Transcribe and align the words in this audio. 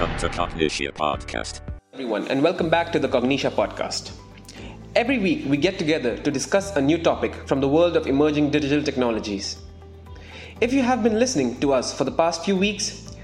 Welcome 0.00 0.18
to 0.20 0.28
Cognitia 0.30 0.92
Podcast. 0.92 1.60
everyone, 1.92 2.26
and 2.28 2.42
welcome 2.42 2.70
back 2.70 2.90
to 2.90 2.98
the 2.98 3.06
Cognitia 3.06 3.50
podcast. 3.50 4.12
Every 4.96 5.18
week, 5.18 5.44
we 5.46 5.58
get 5.58 5.78
together 5.78 6.16
to 6.16 6.30
discuss 6.30 6.74
a 6.74 6.80
new 6.80 6.96
topic 6.96 7.34
from 7.46 7.60
the 7.60 7.68
world 7.68 7.98
of 7.98 8.06
emerging 8.06 8.48
digital 8.48 8.82
technologies. 8.82 9.58
If 10.62 10.72
you 10.72 10.80
have 10.80 11.02
been 11.02 11.18
listening 11.18 11.60
to 11.60 11.74
us 11.74 11.92
for 11.92 12.04
the 12.04 12.12
past 12.12 12.46
few 12.46 12.56
weeks, 12.56 13.14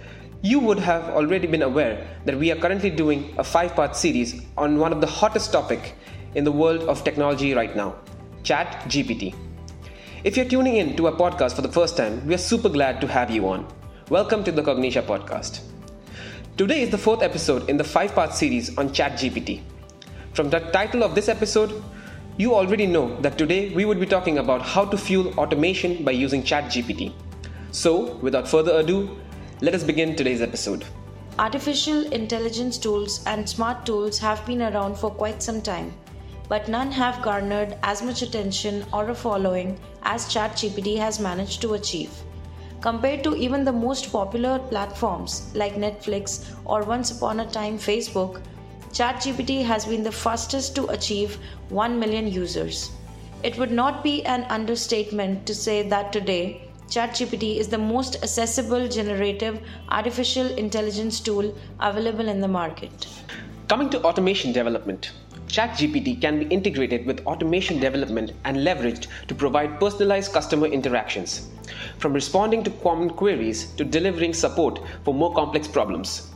you 0.42 0.60
would 0.60 0.78
have 0.78 1.04
already 1.04 1.46
been 1.46 1.62
aware 1.62 2.06
that 2.26 2.38
we 2.38 2.52
are 2.52 2.56
currently 2.56 2.90
doing 2.90 3.34
a 3.38 3.44
five 3.44 3.74
part 3.74 3.96
series 3.96 4.42
on 4.58 4.78
one 4.78 4.92
of 4.92 5.00
the 5.00 5.06
hottest 5.06 5.52
topic 5.52 5.94
in 6.34 6.44
the 6.44 6.52
world 6.52 6.82
of 6.82 7.02
technology 7.04 7.54
right 7.54 7.74
now 7.74 7.94
Chat 8.42 8.82
GPT. 8.86 9.34
If 10.24 10.36
you're 10.36 10.52
tuning 10.54 10.76
in 10.76 10.94
to 10.96 11.06
our 11.06 11.14
podcast 11.14 11.56
for 11.56 11.62
the 11.62 11.72
first 11.72 11.96
time, 11.96 12.26
we 12.26 12.34
are 12.34 12.44
super 12.52 12.68
glad 12.68 13.00
to 13.00 13.06
have 13.06 13.30
you 13.30 13.48
on. 13.48 13.66
Welcome 14.10 14.44
to 14.44 14.52
the 14.52 14.62
Cognitia 14.62 15.04
podcast. 15.04 15.62
Today 16.56 16.80
is 16.80 16.88
the 16.88 16.96
fourth 16.96 17.20
episode 17.20 17.68
in 17.68 17.76
the 17.76 17.84
five 17.84 18.14
part 18.14 18.32
series 18.32 18.78
on 18.78 18.88
ChatGPT. 18.88 19.60
From 20.32 20.48
the 20.48 20.60
title 20.60 21.04
of 21.04 21.14
this 21.14 21.28
episode, 21.28 21.84
you 22.38 22.54
already 22.54 22.86
know 22.86 23.20
that 23.20 23.36
today 23.36 23.68
we 23.74 23.84
would 23.84 24.00
be 24.00 24.06
talking 24.06 24.38
about 24.38 24.62
how 24.62 24.86
to 24.86 24.96
fuel 24.96 25.38
automation 25.38 26.02
by 26.02 26.12
using 26.12 26.42
ChatGPT. 26.42 27.12
So, 27.72 28.14
without 28.22 28.48
further 28.48 28.78
ado, 28.78 29.18
let 29.60 29.74
us 29.74 29.84
begin 29.84 30.16
today's 30.16 30.40
episode. 30.40 30.86
Artificial 31.38 32.10
intelligence 32.10 32.78
tools 32.78 33.22
and 33.26 33.46
smart 33.46 33.84
tools 33.84 34.18
have 34.18 34.46
been 34.46 34.62
around 34.62 34.96
for 34.96 35.10
quite 35.10 35.42
some 35.42 35.60
time, 35.60 35.92
but 36.48 36.68
none 36.68 36.90
have 36.90 37.20
garnered 37.20 37.76
as 37.82 38.00
much 38.00 38.22
attention 38.22 38.82
or 38.94 39.10
a 39.10 39.14
following 39.14 39.78
as 40.04 40.24
ChatGPT 40.32 40.96
has 40.96 41.20
managed 41.20 41.60
to 41.60 41.74
achieve. 41.74 42.10
Compared 42.80 43.24
to 43.24 43.34
even 43.34 43.64
the 43.64 43.72
most 43.72 44.12
popular 44.12 44.58
platforms 44.58 45.50
like 45.54 45.74
Netflix 45.74 46.44
or 46.64 46.82
once 46.84 47.10
upon 47.10 47.40
a 47.40 47.50
time 47.50 47.78
Facebook, 47.78 48.42
ChatGPT 48.92 49.64
has 49.64 49.86
been 49.86 50.02
the 50.02 50.12
fastest 50.12 50.74
to 50.76 50.86
achieve 50.86 51.38
1 51.70 51.98
million 51.98 52.30
users. 52.30 52.90
It 53.42 53.58
would 53.58 53.72
not 53.72 54.04
be 54.04 54.24
an 54.24 54.44
understatement 54.44 55.46
to 55.46 55.54
say 55.54 55.88
that 55.88 56.12
today, 56.12 56.62
ChatGPT 56.88 57.56
is 57.56 57.68
the 57.68 57.78
most 57.78 58.22
accessible 58.22 58.88
generative 58.88 59.60
artificial 59.88 60.46
intelligence 60.56 61.18
tool 61.18 61.54
available 61.80 62.28
in 62.28 62.40
the 62.40 62.48
market. 62.48 63.08
Coming 63.68 63.90
to 63.90 64.02
automation 64.02 64.52
development, 64.52 65.10
ChatGPT 65.48 66.20
can 66.20 66.38
be 66.38 66.46
integrated 66.46 67.06
with 67.06 67.26
automation 67.26 67.80
development 67.80 68.32
and 68.44 68.58
leveraged 68.58 69.06
to 69.28 69.34
provide 69.34 69.80
personalized 69.80 70.32
customer 70.32 70.66
interactions, 70.66 71.48
from 71.98 72.12
responding 72.12 72.62
to 72.64 72.70
common 72.82 73.10
queries 73.10 73.72
to 73.72 73.84
delivering 73.84 74.34
support 74.34 74.80
for 75.04 75.14
more 75.14 75.34
complex 75.34 75.66
problems. 75.68 76.30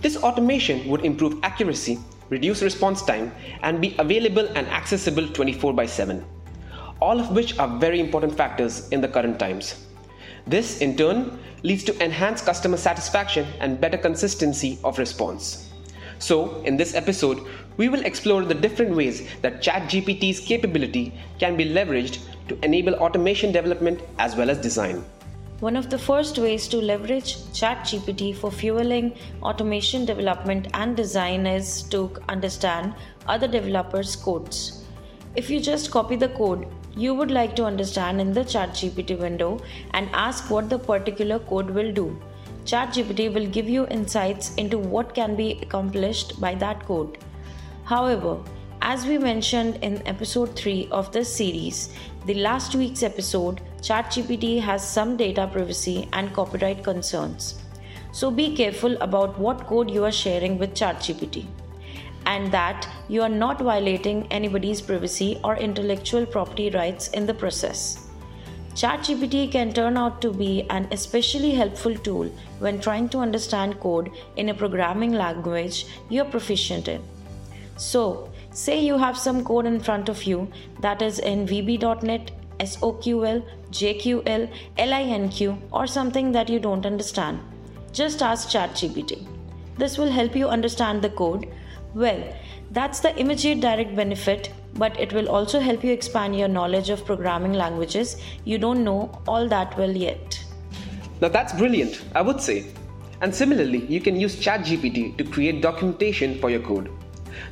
This 0.00 0.16
automation 0.16 0.88
would 0.88 1.04
improve 1.04 1.38
accuracy, 1.42 1.98
reduce 2.30 2.62
response 2.62 3.02
time, 3.02 3.32
and 3.62 3.80
be 3.80 3.94
available 3.98 4.48
and 4.54 4.66
accessible 4.68 5.28
24 5.28 5.74
by 5.74 5.86
7, 5.86 6.24
all 7.00 7.20
of 7.20 7.30
which 7.32 7.58
are 7.58 7.78
very 7.78 8.00
important 8.00 8.36
factors 8.36 8.88
in 8.88 9.00
the 9.00 9.08
current 9.08 9.38
times. 9.38 9.86
This, 10.46 10.78
in 10.80 10.96
turn, 10.96 11.38
leads 11.62 11.84
to 11.84 12.02
enhanced 12.02 12.46
customer 12.46 12.76
satisfaction 12.76 13.46
and 13.60 13.80
better 13.80 13.98
consistency 13.98 14.78
of 14.84 14.98
response. 14.98 15.70
So, 16.18 16.60
in 16.62 16.76
this 16.76 16.94
episode, 16.94 17.46
we 17.76 17.88
will 17.88 18.04
explore 18.04 18.44
the 18.44 18.54
different 18.54 18.94
ways 18.94 19.26
that 19.40 19.62
ChatGPT's 19.62 20.40
capability 20.40 21.14
can 21.38 21.56
be 21.56 21.64
leveraged 21.64 22.18
to 22.50 22.58
enable 22.64 22.94
automation 23.06 23.52
development 23.52 24.02
as 24.18 24.36
well 24.36 24.50
as 24.50 24.58
design. 24.58 25.02
One 25.60 25.76
of 25.76 25.90
the 25.90 25.98
first 25.98 26.38
ways 26.38 26.66
to 26.68 26.78
leverage 26.78 27.36
ChatGPT 27.60 28.34
for 28.34 28.50
fueling 28.50 29.12
automation 29.42 30.06
development 30.06 30.68
and 30.72 30.96
design 30.96 31.46
is 31.46 31.82
to 31.94 32.10
understand 32.28 32.94
other 33.26 33.46
developers' 33.46 34.16
codes. 34.16 34.84
If 35.36 35.50
you 35.50 35.60
just 35.60 35.90
copy 35.90 36.16
the 36.16 36.30
code 36.30 36.66
you 36.96 37.14
would 37.14 37.30
like 37.30 37.54
to 37.56 37.64
understand 37.64 38.20
in 38.20 38.32
the 38.32 38.40
ChatGPT 38.40 39.18
window 39.18 39.60
and 39.92 40.08
ask 40.12 40.50
what 40.50 40.68
the 40.68 40.78
particular 40.78 41.38
code 41.38 41.70
will 41.70 41.92
do, 41.92 42.20
ChatGPT 42.64 43.32
will 43.32 43.46
give 43.46 43.68
you 43.68 43.86
insights 43.88 44.54
into 44.56 44.78
what 44.78 45.14
can 45.14 45.36
be 45.36 45.60
accomplished 45.62 46.40
by 46.40 46.54
that 46.56 46.84
code. 46.86 47.18
However, 47.84 48.38
as 48.82 49.04
we 49.06 49.18
mentioned 49.18 49.76
in 49.82 50.06
episode 50.06 50.56
3 50.56 50.88
of 50.90 51.12
this 51.12 51.34
series, 51.34 51.90
the 52.24 52.34
last 52.34 52.74
week's 52.74 53.02
episode, 53.02 53.60
ChatGPT 53.82 54.60
has 54.60 54.86
some 54.86 55.16
data 55.16 55.48
privacy 55.52 56.08
and 56.14 56.32
copyright 56.32 56.82
concerns. 56.82 57.60
So 58.12 58.30
be 58.30 58.56
careful 58.56 58.96
about 59.02 59.38
what 59.38 59.66
code 59.66 59.90
you 59.90 60.04
are 60.04 60.12
sharing 60.12 60.58
with 60.58 60.74
ChatGPT 60.74 61.46
and 62.26 62.50
that 62.52 62.88
you 63.08 63.22
are 63.22 63.28
not 63.28 63.60
violating 63.60 64.26
anybody's 64.30 64.80
privacy 64.80 65.38
or 65.44 65.56
intellectual 65.56 66.24
property 66.24 66.70
rights 66.70 67.08
in 67.08 67.26
the 67.26 67.34
process. 67.34 68.08
ChatGPT 68.74 69.52
can 69.52 69.72
turn 69.72 69.98
out 69.98 70.22
to 70.22 70.32
be 70.32 70.66
an 70.70 70.88
especially 70.90 71.54
helpful 71.54 71.94
tool 71.96 72.30
when 72.60 72.80
trying 72.80 73.08
to 73.10 73.18
understand 73.18 73.78
code 73.80 74.10
in 74.36 74.48
a 74.48 74.54
programming 74.54 75.12
language 75.12 75.86
you're 76.08 76.24
proficient 76.24 76.88
in. 76.88 77.02
So, 77.80 78.30
say 78.52 78.78
you 78.84 78.98
have 78.98 79.16
some 79.16 79.42
code 79.42 79.64
in 79.64 79.80
front 79.80 80.10
of 80.10 80.24
you 80.24 80.52
that 80.80 81.00
is 81.00 81.18
in 81.18 81.46
VB.NET, 81.46 82.30
SOQL, 82.58 83.42
JQL, 83.70 84.50
LINQ, 84.76 85.58
or 85.72 85.86
something 85.86 86.30
that 86.32 86.50
you 86.50 86.58
don't 86.58 86.84
understand. 86.84 87.40
Just 87.90 88.20
ask 88.20 88.50
ChatGPT. 88.50 89.26
This 89.78 89.96
will 89.96 90.10
help 90.10 90.36
you 90.36 90.46
understand 90.46 91.00
the 91.00 91.08
code. 91.08 91.48
Well, 91.94 92.22
that's 92.70 93.00
the 93.00 93.18
immediate 93.18 93.60
direct 93.60 93.96
benefit, 93.96 94.52
but 94.74 95.00
it 95.00 95.14
will 95.14 95.30
also 95.30 95.58
help 95.58 95.82
you 95.82 95.90
expand 95.90 96.38
your 96.38 96.48
knowledge 96.48 96.90
of 96.90 97.06
programming 97.06 97.54
languages 97.54 98.20
you 98.44 98.58
don't 98.58 98.84
know 98.84 99.10
all 99.26 99.48
that 99.48 99.76
well 99.78 99.96
yet. 99.96 100.44
Now 101.22 101.28
that's 101.28 101.54
brilliant, 101.54 102.02
I 102.14 102.20
would 102.20 102.42
say. 102.42 102.66
And 103.22 103.34
similarly, 103.34 103.86
you 103.86 104.02
can 104.02 104.16
use 104.16 104.36
ChatGPT 104.36 105.16
to 105.16 105.24
create 105.24 105.62
documentation 105.62 106.38
for 106.40 106.50
your 106.50 106.60
code. 106.60 106.90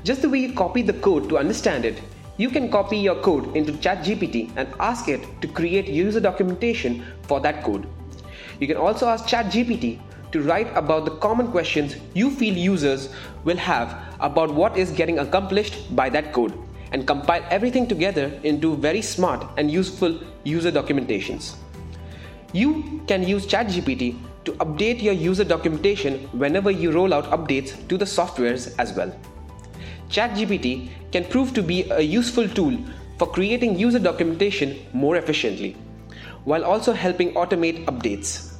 Just 0.04 0.22
the 0.22 0.28
way 0.28 0.38
you 0.38 0.52
copy 0.52 0.82
the 0.82 0.92
code 0.94 1.28
to 1.28 1.38
understand 1.38 1.84
it, 1.84 2.00
you 2.36 2.50
can 2.50 2.70
copy 2.70 2.96
your 2.96 3.16
code 3.16 3.56
into 3.56 3.72
ChatGPT 3.72 4.52
and 4.56 4.68
ask 4.78 5.08
it 5.08 5.26
to 5.40 5.48
create 5.48 5.88
user 5.88 6.20
documentation 6.20 7.04
for 7.22 7.40
that 7.40 7.64
code. 7.64 7.86
You 8.60 8.66
can 8.66 8.76
also 8.76 9.08
ask 9.08 9.26
ChatGPT 9.26 10.00
to 10.32 10.42
write 10.42 10.68
about 10.76 11.04
the 11.04 11.16
common 11.16 11.50
questions 11.50 11.96
you 12.14 12.30
feel 12.30 12.54
users 12.54 13.08
will 13.44 13.56
have 13.56 14.14
about 14.20 14.54
what 14.54 14.76
is 14.76 14.90
getting 14.90 15.18
accomplished 15.18 15.94
by 15.96 16.08
that 16.10 16.32
code 16.32 16.52
and 16.92 17.06
compile 17.06 17.44
everything 17.50 17.86
together 17.86 18.32
into 18.42 18.76
very 18.76 19.02
smart 19.02 19.44
and 19.56 19.70
useful 19.70 20.18
user 20.44 20.72
documentations. 20.72 21.56
You 22.52 23.02
can 23.06 23.26
use 23.26 23.46
ChatGPT 23.46 24.16
to 24.44 24.52
update 24.52 25.02
your 25.02 25.12
user 25.12 25.44
documentation 25.44 26.20
whenever 26.32 26.70
you 26.70 26.90
roll 26.92 27.12
out 27.12 27.24
updates 27.26 27.86
to 27.88 27.98
the 27.98 28.04
softwares 28.04 28.74
as 28.78 28.94
well. 28.94 29.12
ChatGPT 30.08 30.90
can 31.12 31.24
prove 31.24 31.52
to 31.54 31.62
be 31.62 31.88
a 31.90 32.00
useful 32.00 32.48
tool 32.48 32.78
for 33.18 33.26
creating 33.26 33.78
user 33.78 33.98
documentation 33.98 34.78
more 34.92 35.16
efficiently, 35.16 35.76
while 36.44 36.64
also 36.64 36.92
helping 36.92 37.32
automate 37.34 37.84
updates. 37.86 38.54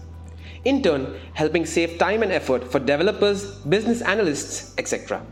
In 0.64 0.82
turn, 0.82 1.18
helping 1.34 1.64
save 1.64 1.98
time 1.98 2.22
and 2.22 2.32
effort 2.32 2.70
for 2.70 2.78
developers, 2.78 3.54
business 3.60 4.02
analysts, 4.02 4.74
etc. 4.76 5.22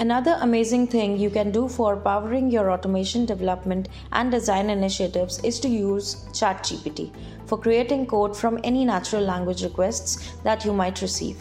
Another 0.00 0.38
amazing 0.42 0.86
thing 0.86 1.16
you 1.16 1.30
can 1.30 1.50
do 1.50 1.68
for 1.68 1.96
powering 1.96 2.50
your 2.50 2.70
automation 2.70 3.24
development 3.26 3.88
and 4.12 4.30
design 4.30 4.70
initiatives 4.70 5.40
is 5.42 5.58
to 5.60 5.68
use 5.68 6.26
ChatGPT 6.32 7.10
for 7.46 7.58
creating 7.58 8.06
code 8.06 8.36
from 8.36 8.60
any 8.62 8.84
natural 8.84 9.22
language 9.22 9.64
requests 9.64 10.34
that 10.44 10.64
you 10.64 10.72
might 10.72 11.00
receive. 11.00 11.36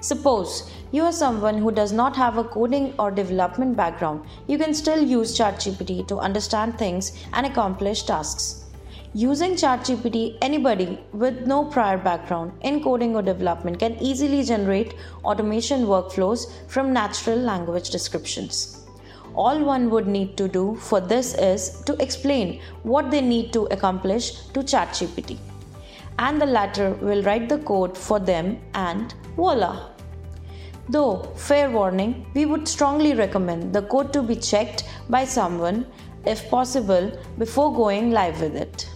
Suppose 0.00 0.70
you 0.92 1.02
are 1.02 1.12
someone 1.12 1.58
who 1.58 1.72
does 1.72 1.90
not 1.92 2.14
have 2.14 2.38
a 2.38 2.44
coding 2.44 2.94
or 3.00 3.10
development 3.10 3.76
background, 3.76 4.24
you 4.46 4.56
can 4.56 4.72
still 4.72 5.02
use 5.02 5.36
ChatGPT 5.36 6.06
to 6.06 6.18
understand 6.18 6.78
things 6.78 7.24
and 7.32 7.44
accomplish 7.44 8.04
tasks. 8.04 8.64
Using 9.12 9.52
ChatGPT, 9.52 10.38
anybody 10.40 11.00
with 11.12 11.46
no 11.46 11.64
prior 11.64 11.98
background 11.98 12.52
in 12.60 12.82
coding 12.82 13.16
or 13.16 13.22
development 13.22 13.80
can 13.80 13.96
easily 14.00 14.44
generate 14.44 14.94
automation 15.24 15.86
workflows 15.86 16.52
from 16.68 16.92
natural 16.92 17.38
language 17.38 17.90
descriptions. 17.90 18.86
All 19.34 19.64
one 19.64 19.90
would 19.90 20.06
need 20.06 20.36
to 20.36 20.46
do 20.46 20.76
for 20.76 21.00
this 21.00 21.34
is 21.34 21.82
to 21.86 22.00
explain 22.02 22.60
what 22.82 23.10
they 23.10 23.20
need 23.20 23.52
to 23.54 23.64
accomplish 23.66 24.46
to 24.48 24.60
ChatGPT. 24.60 25.38
And 26.20 26.40
the 26.40 26.46
latter 26.46 26.94
will 26.94 27.22
write 27.22 27.48
the 27.48 27.58
code 27.58 27.96
for 27.96 28.18
them, 28.18 28.58
and 28.74 29.14
voila! 29.38 29.90
Though, 30.88 31.32
fair 31.36 31.70
warning, 31.70 32.26
we 32.34 32.44
would 32.44 32.66
strongly 32.66 33.14
recommend 33.14 33.72
the 33.72 33.82
code 33.82 34.12
to 34.14 34.20
be 34.20 34.34
checked 34.34 34.82
by 35.08 35.24
someone, 35.24 35.86
if 36.26 36.50
possible, 36.50 37.12
before 37.38 37.72
going 37.72 38.10
live 38.10 38.40
with 38.40 38.56
it. 38.56 38.88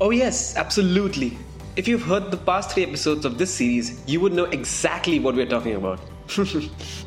Oh, 0.00 0.10
yes, 0.10 0.56
absolutely. 0.56 1.36
If 1.74 1.88
you've 1.88 2.02
heard 2.02 2.30
the 2.30 2.36
past 2.36 2.70
three 2.70 2.84
episodes 2.84 3.24
of 3.24 3.36
this 3.36 3.52
series, 3.52 4.00
you 4.06 4.20
would 4.20 4.32
know 4.32 4.44
exactly 4.44 5.18
what 5.18 5.34
we're 5.34 5.52
talking 5.56 5.74
about. 5.74 5.98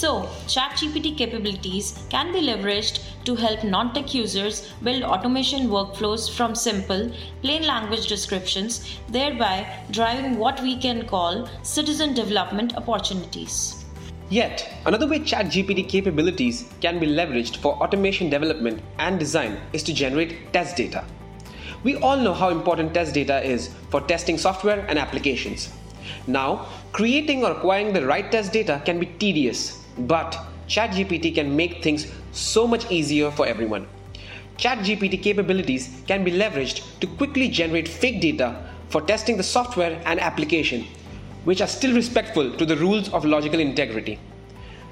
So, 0.00 0.22
ChatGPT 0.46 1.18
capabilities 1.18 2.02
can 2.08 2.32
be 2.32 2.40
leveraged 2.40 3.00
to 3.26 3.34
help 3.34 3.64
non 3.64 3.92
tech 3.92 4.14
users 4.14 4.72
build 4.82 5.02
automation 5.02 5.68
workflows 5.68 6.34
from 6.34 6.54
simple, 6.54 7.10
plain 7.42 7.64
language 7.64 8.06
descriptions, 8.06 8.96
thereby 9.10 9.66
driving 9.90 10.38
what 10.38 10.62
we 10.62 10.78
can 10.78 11.06
call 11.06 11.46
citizen 11.62 12.14
development 12.14 12.78
opportunities. 12.78 13.84
Yet, 14.30 14.72
another 14.86 15.06
way 15.06 15.18
ChatGPT 15.18 15.86
capabilities 15.86 16.64
can 16.80 16.98
be 16.98 17.06
leveraged 17.06 17.58
for 17.58 17.74
automation 17.74 18.30
development 18.30 18.80
and 18.98 19.18
design 19.18 19.60
is 19.74 19.82
to 19.82 19.92
generate 19.92 20.50
test 20.54 20.78
data. 20.78 21.04
We 21.84 21.96
all 21.96 22.16
know 22.16 22.32
how 22.32 22.48
important 22.48 22.94
test 22.94 23.12
data 23.12 23.44
is 23.44 23.68
for 23.90 24.00
testing 24.00 24.38
software 24.38 24.80
and 24.88 24.98
applications. 24.98 25.68
Now, 26.26 26.68
creating 26.92 27.44
or 27.44 27.52
acquiring 27.52 27.92
the 27.92 28.06
right 28.06 28.32
test 28.32 28.54
data 28.54 28.80
can 28.86 28.98
be 28.98 29.06
tedious, 29.06 29.79
but 30.06 30.38
ChatGPT 30.68 31.34
can 31.34 31.56
make 31.56 31.82
things 31.82 32.10
so 32.32 32.66
much 32.66 32.90
easier 32.90 33.30
for 33.30 33.46
everyone. 33.46 33.86
ChatGPT 34.56 35.22
capabilities 35.22 36.02
can 36.06 36.22
be 36.22 36.30
leveraged 36.32 36.82
to 37.00 37.06
quickly 37.06 37.48
generate 37.48 37.88
fake 37.88 38.20
data 38.20 38.70
for 38.88 39.00
testing 39.00 39.36
the 39.36 39.42
software 39.42 40.00
and 40.04 40.20
application, 40.20 40.86
which 41.44 41.60
are 41.60 41.66
still 41.66 41.94
respectful 41.94 42.52
to 42.56 42.66
the 42.66 42.76
rules 42.76 43.08
of 43.10 43.24
logical 43.24 43.58
integrity. 43.60 44.18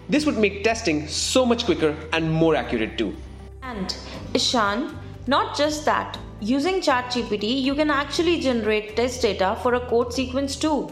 This 0.08 0.24
would 0.24 0.38
make 0.38 0.64
testing 0.64 1.06
so 1.06 1.44
much 1.44 1.64
quicker 1.64 1.94
and 2.12 2.32
more 2.32 2.56
accurate 2.56 2.96
too. 2.96 3.14
And 3.62 3.94
Ishan, 4.32 4.96
not 5.26 5.56
just 5.56 5.84
that, 5.84 6.18
using 6.40 6.80
ChatGPT, 6.80 7.60
you 7.60 7.74
can 7.74 7.90
actually 7.90 8.40
generate 8.40 8.96
test 8.96 9.20
data 9.20 9.58
for 9.62 9.74
a 9.74 9.80
code 9.80 10.14
sequence 10.14 10.56
too. 10.56 10.90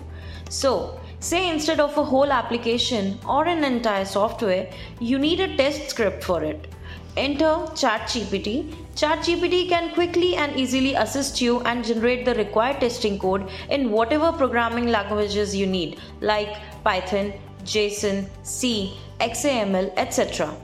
So, 0.51 1.01
say 1.21 1.51
instead 1.51 1.81
of 1.81 1.97
a 1.97 2.05
whole 2.05 2.33
application 2.33 3.19
or 3.29 3.47
an 3.47 3.65
entire 3.65 4.05
software, 4.05 4.71
you 5.01 5.19
need 5.19 5.41
a 5.41 5.57
test 5.57 5.91
script 5.91 6.25
for 6.25 6.43
it. 6.43 6.69
Enter 7.17 7.55
ChatGPT. 7.81 8.75
ChatGPT 8.95 9.69
can 9.69 9.95
quickly 9.95 10.37
and 10.37 10.55
easily 10.57 10.95
assist 10.95 11.41
you 11.41 11.61
and 11.61 11.85
generate 11.85 12.25
the 12.27 12.35
required 12.35 12.81
testing 12.81 13.19
code 13.19 13.49
in 13.71 13.91
whatever 13.91 14.33
programming 14.33 14.89
languages 14.89 15.57
you 15.57 15.67
need, 15.67 15.99
like 16.21 16.57
Python, 16.85 17.33
JSON, 17.65 18.29
C, 18.43 18.99
XAML, 19.21 19.93
etc. 19.97 20.55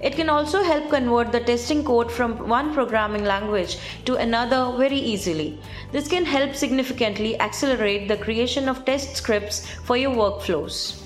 It 0.00 0.14
can 0.14 0.28
also 0.28 0.62
help 0.62 0.90
convert 0.90 1.32
the 1.32 1.40
testing 1.40 1.84
code 1.84 2.12
from 2.12 2.48
one 2.48 2.72
programming 2.72 3.24
language 3.24 3.78
to 4.04 4.14
another 4.14 4.76
very 4.78 4.98
easily. 4.98 5.58
This 5.90 6.06
can 6.06 6.24
help 6.24 6.54
significantly 6.54 7.38
accelerate 7.40 8.06
the 8.06 8.16
creation 8.16 8.68
of 8.68 8.84
test 8.84 9.16
scripts 9.16 9.68
for 9.84 9.96
your 9.96 10.14
workflows. 10.14 11.02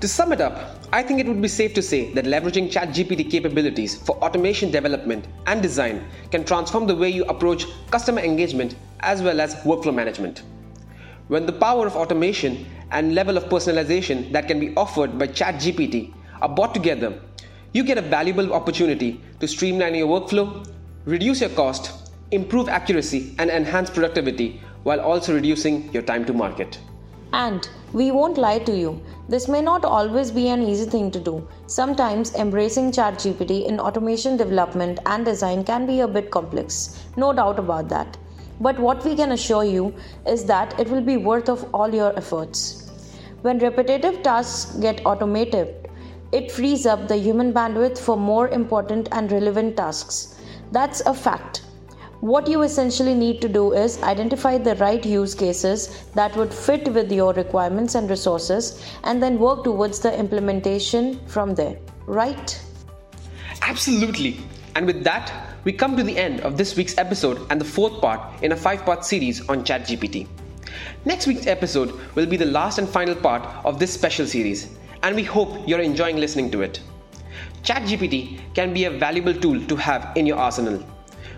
To 0.00 0.06
sum 0.06 0.32
it 0.32 0.40
up, 0.40 0.86
I 0.92 1.02
think 1.02 1.18
it 1.18 1.26
would 1.26 1.42
be 1.42 1.48
safe 1.48 1.74
to 1.74 1.82
say 1.82 2.12
that 2.12 2.24
leveraging 2.24 2.70
ChatGPT 2.70 3.28
capabilities 3.28 3.96
for 3.96 4.16
automation 4.18 4.70
development 4.70 5.26
and 5.46 5.60
design 5.60 6.04
can 6.30 6.44
transform 6.44 6.86
the 6.86 6.94
way 6.94 7.08
you 7.08 7.24
approach 7.24 7.66
customer 7.90 8.20
engagement 8.20 8.76
as 9.00 9.20
well 9.20 9.40
as 9.40 9.56
workflow 9.64 9.94
management. 9.94 10.42
When 11.26 11.46
the 11.46 11.52
power 11.52 11.86
of 11.86 11.96
automation 11.96 12.66
and 12.92 13.14
level 13.16 13.36
of 13.36 13.44
personalization 13.44 14.30
that 14.32 14.46
can 14.46 14.60
be 14.60 14.74
offered 14.76 15.18
by 15.18 15.26
ChatGPT 15.28 16.14
are 16.40 16.48
brought 16.48 16.74
together, 16.74 17.20
you 17.72 17.82
get 17.82 17.96
a 17.96 18.02
valuable 18.02 18.52
opportunity 18.52 19.20
to 19.40 19.48
streamline 19.48 19.94
your 19.94 20.06
workflow, 20.06 20.66
reduce 21.06 21.40
your 21.40 21.50
cost, 21.50 22.10
improve 22.30 22.68
accuracy, 22.68 23.34
and 23.38 23.50
enhance 23.50 23.88
productivity 23.88 24.60
while 24.82 25.00
also 25.00 25.34
reducing 25.34 25.90
your 25.92 26.02
time 26.02 26.24
to 26.26 26.34
market. 26.34 26.78
And 27.32 27.66
we 27.94 28.10
won't 28.10 28.36
lie 28.36 28.58
to 28.58 28.76
you, 28.76 29.00
this 29.28 29.48
may 29.48 29.62
not 29.62 29.86
always 29.86 30.30
be 30.30 30.48
an 30.48 30.62
easy 30.62 30.84
thing 30.84 31.10
to 31.12 31.20
do. 31.20 31.48
Sometimes 31.66 32.34
embracing 32.34 32.92
ChatGPT 32.92 33.66
in 33.66 33.80
automation 33.80 34.36
development 34.36 34.98
and 35.06 35.24
design 35.24 35.64
can 35.64 35.86
be 35.86 36.00
a 36.00 36.08
bit 36.08 36.30
complex, 36.30 37.02
no 37.16 37.32
doubt 37.32 37.58
about 37.58 37.88
that. 37.88 38.18
But 38.60 38.78
what 38.78 39.02
we 39.02 39.16
can 39.16 39.32
assure 39.32 39.64
you 39.64 39.94
is 40.26 40.44
that 40.44 40.78
it 40.78 40.90
will 40.90 41.00
be 41.00 41.16
worth 41.16 41.48
of 41.48 41.64
all 41.74 41.92
your 41.94 42.14
efforts. 42.18 42.90
When 43.40 43.58
repetitive 43.58 44.22
tasks 44.22 44.76
get 44.76 45.04
automated, 45.06 45.88
it 46.32 46.50
frees 46.50 46.86
up 46.86 47.08
the 47.08 47.16
human 47.16 47.52
bandwidth 47.52 47.98
for 47.98 48.16
more 48.16 48.48
important 48.48 49.08
and 49.12 49.30
relevant 49.30 49.76
tasks. 49.76 50.40
That's 50.72 51.00
a 51.02 51.12
fact. 51.14 51.62
What 52.20 52.46
you 52.48 52.62
essentially 52.62 53.14
need 53.14 53.40
to 53.42 53.48
do 53.48 53.72
is 53.72 54.00
identify 54.02 54.56
the 54.56 54.76
right 54.76 55.04
use 55.04 55.34
cases 55.34 56.04
that 56.14 56.36
would 56.36 56.54
fit 56.54 56.88
with 56.92 57.10
your 57.12 57.32
requirements 57.34 57.96
and 57.96 58.08
resources 58.08 58.82
and 59.04 59.22
then 59.22 59.38
work 59.38 59.64
towards 59.64 59.98
the 59.98 60.16
implementation 60.18 61.20
from 61.26 61.54
there. 61.54 61.76
Right? 62.06 62.60
Absolutely. 63.62 64.38
And 64.74 64.86
with 64.86 65.04
that, 65.04 65.32
we 65.64 65.72
come 65.72 65.96
to 65.96 66.02
the 66.02 66.16
end 66.16 66.40
of 66.40 66.56
this 66.56 66.76
week's 66.76 66.96
episode 66.96 67.46
and 67.50 67.60
the 67.60 67.64
fourth 67.64 68.00
part 68.00 68.42
in 68.42 68.52
a 68.52 68.56
five 68.56 68.84
part 68.84 69.04
series 69.04 69.46
on 69.48 69.64
ChatGPT. 69.64 70.26
Next 71.04 71.26
week's 71.26 71.46
episode 71.46 71.92
will 72.14 72.26
be 72.26 72.36
the 72.36 72.46
last 72.46 72.78
and 72.78 72.88
final 72.88 73.14
part 73.14 73.42
of 73.64 73.78
this 73.78 73.92
special 73.92 74.26
series, 74.26 74.68
and 75.02 75.16
we 75.16 75.22
hope 75.22 75.66
you're 75.68 75.80
enjoying 75.80 76.16
listening 76.16 76.50
to 76.52 76.62
it. 76.62 76.80
ChatGPT 77.62 78.40
can 78.54 78.72
be 78.72 78.84
a 78.84 78.90
valuable 78.90 79.34
tool 79.34 79.64
to 79.66 79.76
have 79.76 80.16
in 80.16 80.26
your 80.26 80.36
arsenal, 80.36 80.84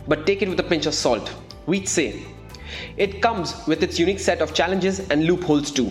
but 0.09 0.27
take 0.27 0.43
it 0.43 0.49
with 0.49 0.61
a 0.61 0.63
pinch 0.63 0.87
of 0.87 0.95
salt. 0.95 1.35
We'd 1.67 1.89
say 1.89 2.23
it 2.97 3.23
comes 3.23 3.67
with 3.67 3.83
its 3.83 3.99
unique 3.99 4.21
set 4.21 4.41
of 4.41 4.55
challenges 4.55 5.01
and 5.11 5.27
loopholes 5.27 5.71
too. 5.71 5.91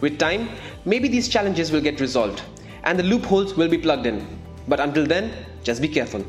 With 0.00 0.18
time, 0.18 0.48
maybe 0.84 1.08
these 1.08 1.28
challenges 1.28 1.72
will 1.72 1.80
get 1.80 2.00
resolved 2.00 2.42
and 2.84 2.98
the 2.98 3.02
loopholes 3.02 3.54
will 3.54 3.68
be 3.68 3.78
plugged 3.78 4.06
in. 4.06 4.26
But 4.68 4.80
until 4.80 5.06
then, 5.06 5.32
just 5.62 5.80
be 5.80 5.88
careful. 5.88 6.24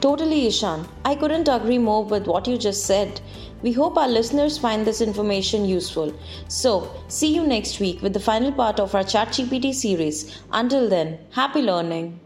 Totally, 0.00 0.46
Ishan. 0.46 0.88
I 1.04 1.14
couldn't 1.14 1.46
agree 1.46 1.78
more 1.78 2.02
with 2.02 2.26
what 2.26 2.48
you 2.48 2.58
just 2.58 2.84
said. 2.84 3.20
We 3.62 3.72
hope 3.72 3.96
our 3.96 4.08
listeners 4.08 4.58
find 4.58 4.84
this 4.86 5.00
information 5.00 5.64
useful. 5.64 6.12
So, 6.48 6.90
see 7.08 7.34
you 7.34 7.46
next 7.46 7.78
week 7.78 8.02
with 8.02 8.12
the 8.12 8.18
final 8.20 8.50
part 8.50 8.80
of 8.80 8.94
our 8.94 9.04
ChatGPT 9.04 9.74
series. 9.74 10.40
Until 10.52 10.88
then, 10.88 11.18
happy 11.30 11.62
learning. 11.62 12.18